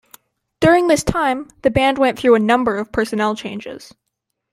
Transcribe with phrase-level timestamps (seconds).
[0.61, 3.93] During this time, the band went through a number of personnel changes.